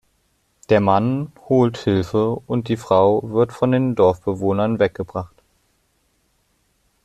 Der 0.69 0.79
Mann 0.79 1.31
holt 1.47 1.77
Hilfe 1.77 2.41
und 2.47 2.69
die 2.69 2.75
Frau 2.77 3.21
wird 3.31 3.53
von 3.53 3.71
den 3.71 3.93
Dorfbewohnern 3.93 4.79
weggebracht. 4.79 5.43